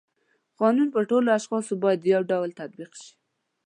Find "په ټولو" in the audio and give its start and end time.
0.95-1.27